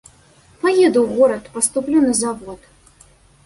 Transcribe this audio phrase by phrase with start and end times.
[0.61, 2.59] Паеду ў горад, паступлю на завод.